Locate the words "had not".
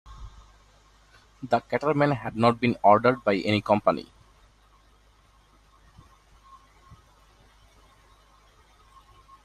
2.13-2.59